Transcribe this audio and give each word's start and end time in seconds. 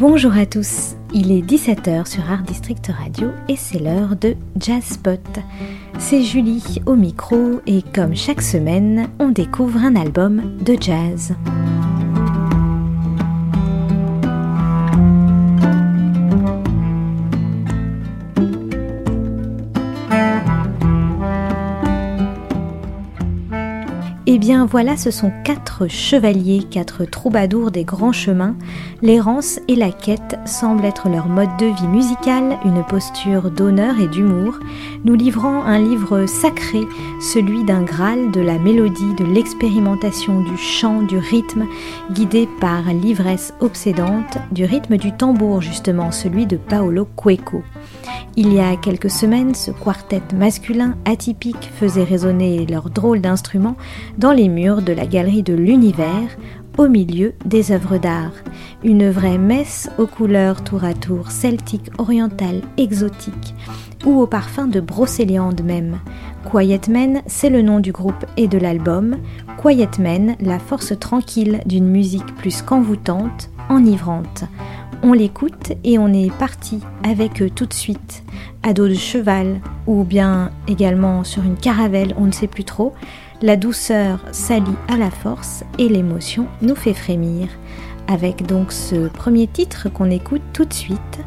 Bonjour 0.00 0.34
à 0.34 0.46
tous, 0.46 0.94
il 1.12 1.30
est 1.30 1.42
17h 1.42 2.06
sur 2.06 2.22
Art 2.30 2.42
District 2.44 2.86
Radio 2.86 3.28
et 3.50 3.56
c'est 3.56 3.78
l'heure 3.78 4.16
de 4.16 4.34
Jazz 4.58 4.82
Spot. 4.82 5.20
C'est 5.98 6.22
Julie 6.22 6.80
au 6.86 6.96
micro 6.96 7.60
et 7.66 7.82
comme 7.94 8.16
chaque 8.16 8.40
semaine, 8.40 9.10
on 9.18 9.28
découvre 9.28 9.80
un 9.80 9.96
album 9.96 10.56
de 10.64 10.74
jazz. 10.80 11.34
Bien 24.40 24.64
voilà, 24.64 24.96
ce 24.96 25.10
sont 25.10 25.30
quatre 25.44 25.86
chevaliers, 25.86 26.62
quatre 26.62 27.04
troubadours 27.04 27.70
des 27.70 27.84
grands 27.84 28.10
chemins. 28.12 28.56
L'errance 29.02 29.60
et 29.68 29.76
la 29.76 29.92
quête 29.92 30.38
semblent 30.46 30.86
être 30.86 31.10
leur 31.10 31.28
mode 31.28 31.54
de 31.58 31.66
vie 31.66 31.86
musical, 31.86 32.58
une 32.64 32.82
posture 32.82 33.50
d'honneur 33.50 34.00
et 34.00 34.08
d'humour, 34.08 34.58
nous 35.04 35.14
livrant 35.14 35.62
un 35.62 35.78
livre 35.78 36.24
sacré, 36.24 36.80
celui 37.20 37.64
d'un 37.64 37.82
Graal, 37.82 38.30
de 38.30 38.40
la 38.40 38.58
mélodie, 38.58 39.14
de 39.18 39.26
l'expérimentation, 39.26 40.40
du 40.40 40.56
chant, 40.56 41.02
du 41.02 41.18
rythme, 41.18 41.66
guidé 42.10 42.48
par 42.60 42.82
l'ivresse 42.94 43.52
obsédante, 43.60 44.38
du 44.52 44.64
rythme 44.64 44.96
du 44.96 45.12
tambour 45.12 45.60
justement, 45.60 46.12
celui 46.12 46.46
de 46.46 46.56
Paolo 46.56 47.06
Cueco. 47.14 47.62
Il 48.36 48.52
y 48.52 48.60
a 48.60 48.76
quelques 48.76 49.10
semaines, 49.10 49.54
ce 49.54 49.70
quartet 49.70 50.22
masculin 50.34 50.94
atypique 51.04 51.70
faisait 51.78 52.04
résonner 52.04 52.64
leur 52.64 52.88
drôle 52.88 53.20
d'instrument 53.20 53.76
dans 54.18 54.29
les 54.32 54.48
murs 54.48 54.82
de 54.82 54.92
la 54.92 55.06
galerie 55.06 55.42
de 55.42 55.54
l'univers, 55.54 56.28
au 56.78 56.88
milieu 56.88 57.34
des 57.44 57.72
œuvres 57.72 57.98
d'art. 57.98 58.32
Une 58.82 59.10
vraie 59.10 59.38
messe 59.38 59.90
aux 59.98 60.06
couleurs 60.06 60.62
tour 60.62 60.84
à 60.84 60.94
tour 60.94 61.30
celtiques, 61.30 61.90
orientales, 61.98 62.62
exotiques, 62.76 63.54
ou 64.06 64.20
au 64.20 64.26
parfum 64.26 64.66
de 64.66 64.80
brocéliande 64.80 65.62
même. 65.62 65.98
Quiet 66.50 66.80
Men, 66.88 67.22
c'est 67.26 67.50
le 67.50 67.62
nom 67.62 67.80
du 67.80 67.92
groupe 67.92 68.24
et 68.36 68.48
de 68.48 68.58
l'album. 68.58 69.16
Quiet 69.58 69.98
Men, 69.98 70.36
la 70.40 70.58
force 70.58 70.98
tranquille 70.98 71.60
d'une 71.66 71.88
musique 71.88 72.34
plus 72.36 72.62
qu'envoûtante, 72.62 73.50
enivrante. 73.68 74.44
On 75.02 75.12
l'écoute 75.12 75.72
et 75.84 75.98
on 75.98 76.12
est 76.12 76.32
parti 76.36 76.80
avec 77.02 77.42
eux 77.42 77.50
tout 77.50 77.66
de 77.66 77.72
suite, 77.72 78.22
à 78.62 78.74
dos 78.74 78.88
de 78.88 78.94
cheval 78.94 79.60
ou 79.86 80.04
bien 80.04 80.50
également 80.68 81.24
sur 81.24 81.42
une 81.42 81.56
caravelle, 81.56 82.14
on 82.18 82.26
ne 82.26 82.32
sait 82.32 82.46
plus 82.46 82.64
trop. 82.64 82.94
La 83.42 83.56
douceur 83.56 84.20
s'allie 84.32 84.76
à 84.86 84.98
la 84.98 85.10
force 85.10 85.64
et 85.78 85.88
l'émotion 85.88 86.46
nous 86.60 86.74
fait 86.74 86.92
frémir. 86.92 87.48
Avec 88.06 88.44
donc 88.44 88.70
ce 88.70 89.08
premier 89.08 89.46
titre 89.46 89.88
qu'on 89.88 90.10
écoute 90.10 90.42
tout 90.52 90.66
de 90.66 90.74
suite, 90.74 91.20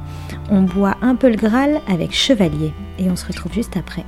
on 0.52 0.62
boit 0.62 0.96
un 1.02 1.16
peu 1.16 1.28
le 1.30 1.38
Graal 1.38 1.82
avec 1.88 2.14
Chevalier 2.14 2.72
et 3.00 3.10
on 3.10 3.16
se 3.16 3.26
retrouve 3.26 3.54
juste 3.54 3.78
après. 3.78 4.06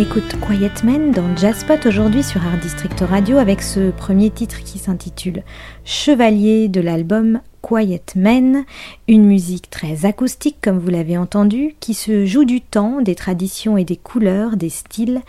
Écoute 0.00 0.36
Quiet 0.40 0.82
Men 0.82 1.10
dans 1.10 1.36
Jazzpot 1.36 1.86
aujourd'hui 1.86 2.22
sur 2.22 2.42
Art 2.42 2.56
District 2.56 2.98
Radio 3.00 3.36
avec 3.36 3.60
ce 3.60 3.90
premier 3.90 4.30
titre 4.30 4.60
qui 4.64 4.78
s'intitule 4.78 5.42
Chevalier 5.84 6.68
de 6.68 6.80
l'album 6.80 7.42
Quiet 7.60 8.00
Men, 8.16 8.64
une 9.08 9.26
musique 9.26 9.68
très 9.68 10.06
acoustique 10.06 10.56
comme 10.62 10.78
vous 10.78 10.88
l'avez 10.88 11.18
entendu, 11.18 11.74
qui 11.80 11.92
se 11.92 12.24
joue 12.24 12.46
du 12.46 12.62
temps, 12.62 13.02
des 13.02 13.14
traditions 13.14 13.76
et 13.76 13.84
des 13.84 13.96
couleurs, 13.96 14.56
des 14.56 14.70
styles, 14.70 15.20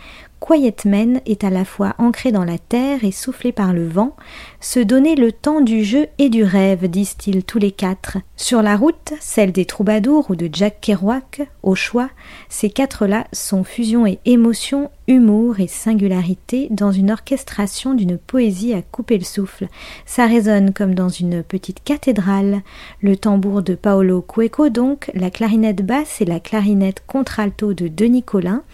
Quiet 0.42 0.74
Men 0.84 1.20
est 1.24 1.44
à 1.44 1.50
la 1.50 1.64
fois 1.64 1.94
ancré 1.98 2.32
dans 2.32 2.42
la 2.42 2.58
terre 2.58 3.04
et 3.04 3.12
soufflé 3.12 3.52
par 3.52 3.72
le 3.72 3.86
vent, 3.86 4.16
se 4.60 4.80
donner 4.80 5.14
le 5.14 5.30
temps 5.30 5.60
du 5.60 5.84
jeu 5.84 6.08
et 6.18 6.30
du 6.30 6.42
rêve, 6.42 6.88
disent-ils 6.90 7.44
tous 7.44 7.60
les 7.60 7.70
quatre. 7.70 8.18
Sur 8.36 8.60
la 8.60 8.76
route, 8.76 9.12
celle 9.20 9.52
des 9.52 9.66
troubadours 9.66 10.30
ou 10.30 10.34
de 10.34 10.48
Jack 10.52 10.80
Kerouac, 10.80 11.42
au 11.62 11.76
choix, 11.76 12.10
ces 12.48 12.70
quatre-là 12.70 13.28
sont 13.32 13.62
fusion 13.62 14.04
et 14.04 14.18
émotion, 14.24 14.90
humour 15.06 15.60
et 15.60 15.68
singularité 15.68 16.66
dans 16.72 16.90
une 16.90 17.12
orchestration 17.12 17.94
d'une 17.94 18.18
poésie 18.18 18.74
à 18.74 18.82
couper 18.82 19.18
le 19.18 19.24
souffle. 19.24 19.68
Ça 20.06 20.26
résonne 20.26 20.72
comme 20.72 20.96
dans 20.96 21.08
une 21.08 21.44
petite 21.44 21.84
cathédrale. 21.84 22.62
Le 23.00 23.16
tambour 23.16 23.62
de 23.62 23.76
Paolo 23.76 24.22
Cueco 24.22 24.70
donc, 24.70 25.12
la 25.14 25.30
clarinette 25.30 25.86
basse 25.86 26.20
et 26.20 26.24
la 26.24 26.40
clarinette 26.40 27.04
contralto 27.06 27.74
de 27.74 27.86
Denis 27.86 28.24
Collin 28.24 28.64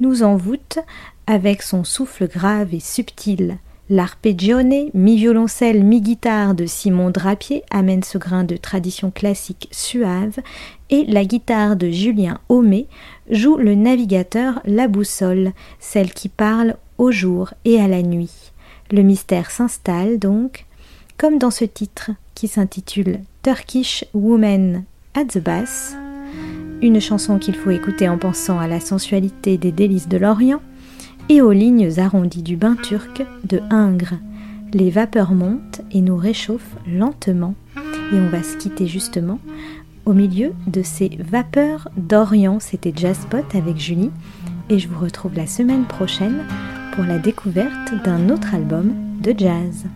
nous 0.00 0.22
envoûte 0.22 0.78
avec 1.26 1.62
son 1.62 1.84
souffle 1.84 2.28
grave 2.28 2.74
et 2.74 2.80
subtil. 2.80 3.58
L'arpeggione, 3.90 4.88
mi-violoncelle, 4.94 5.84
mi-guitare 5.84 6.54
de 6.54 6.64
Simon 6.64 7.10
Drapier 7.10 7.62
amène 7.70 8.02
ce 8.02 8.16
grain 8.16 8.44
de 8.44 8.56
tradition 8.56 9.10
classique 9.10 9.68
suave 9.72 10.38
et 10.88 11.04
la 11.04 11.24
guitare 11.24 11.76
de 11.76 11.90
Julien 11.90 12.38
Homé 12.48 12.86
joue 13.30 13.56
le 13.56 13.74
navigateur 13.74 14.60
La 14.64 14.88
Boussole, 14.88 15.52
celle 15.80 16.14
qui 16.14 16.30
parle 16.30 16.76
au 16.96 17.10
jour 17.10 17.52
et 17.66 17.78
à 17.78 17.86
la 17.86 18.00
nuit. 18.02 18.52
Le 18.90 19.02
mystère 19.02 19.50
s'installe 19.50 20.18
donc, 20.18 20.64
comme 21.18 21.38
dans 21.38 21.50
ce 21.50 21.64
titre 21.64 22.10
qui 22.34 22.48
s'intitule 22.48 23.20
Turkish 23.42 24.04
Woman 24.14 24.84
at 25.14 25.26
the 25.26 25.38
Bass, 25.38 25.94
une 26.84 27.00
chanson 27.00 27.38
qu'il 27.38 27.54
faut 27.54 27.70
écouter 27.70 28.10
en 28.10 28.18
pensant 28.18 28.58
à 28.58 28.68
la 28.68 28.78
sensualité 28.78 29.56
des 29.56 29.72
délices 29.72 30.06
de 30.06 30.18
l'Orient 30.18 30.60
et 31.30 31.40
aux 31.40 31.50
lignes 31.50 31.90
arrondies 31.98 32.42
du 32.42 32.56
bain 32.56 32.76
turc 32.76 33.24
de 33.44 33.60
Ingres. 33.70 34.18
Les 34.74 34.90
vapeurs 34.90 35.32
montent 35.32 35.80
et 35.92 36.02
nous 36.02 36.16
réchauffent 36.16 36.76
lentement 36.86 37.54
et 38.12 38.16
on 38.16 38.28
va 38.28 38.42
se 38.42 38.58
quitter 38.58 38.86
justement 38.86 39.38
au 40.04 40.12
milieu 40.12 40.52
de 40.66 40.82
ces 40.82 41.16
vapeurs 41.18 41.88
d'Orient. 41.96 42.60
C'était 42.60 42.92
Jazzpot 42.94 43.38
avec 43.54 43.78
Julie 43.78 44.10
et 44.68 44.78
je 44.78 44.86
vous 44.88 45.00
retrouve 45.00 45.34
la 45.36 45.46
semaine 45.46 45.86
prochaine 45.86 46.44
pour 46.94 47.04
la 47.04 47.18
découverte 47.18 47.94
d'un 48.04 48.28
autre 48.28 48.54
album 48.54 48.92
de 49.22 49.34
jazz. 49.34 49.86